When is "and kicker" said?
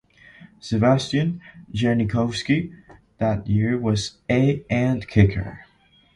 4.67-5.63